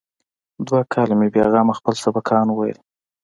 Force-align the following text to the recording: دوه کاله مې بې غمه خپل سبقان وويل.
دوه 0.67 0.79
کاله 0.93 1.13
مې 1.19 1.27
بې 1.33 1.43
غمه 1.51 1.73
خپل 1.79 1.93
سبقان 2.03 2.47
وويل. 2.51 2.77